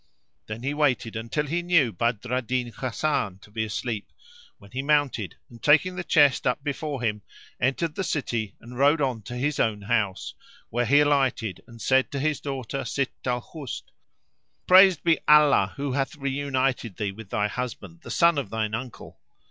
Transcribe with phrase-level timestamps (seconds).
[0.47, 4.11] Then he waited until he knew Badr al Din "Hasan to be asleep,
[4.57, 7.21] when he mounted; and taking the chest up before him,
[7.59, 10.33] entered the city and rode on to his own house,
[10.71, 13.83] where he alighted and said to his daughter, Sitt al Husn,
[14.65, 19.19] "Praised be Allah who hath reunited thee with thy husband, the son of thine uncle!